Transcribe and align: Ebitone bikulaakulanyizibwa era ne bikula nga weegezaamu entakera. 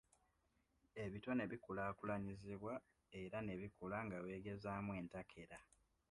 Ebitone 1.03 1.41
bikulaakulanyizibwa 1.51 2.73
era 3.21 3.37
ne 3.43 3.53
bikula 3.61 3.97
nga 4.05 4.17
weegezaamu 4.23 4.91
entakera. 4.99 5.57